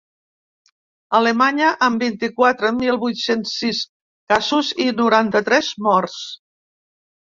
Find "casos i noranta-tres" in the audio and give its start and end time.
4.33-5.71